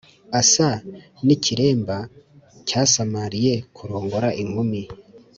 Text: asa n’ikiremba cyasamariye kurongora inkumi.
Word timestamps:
asa 0.39 0.69
n’ikiremba 1.25 1.97
cyasamariye 2.67 3.53
kurongora 3.75 4.29
inkumi. 4.41 4.81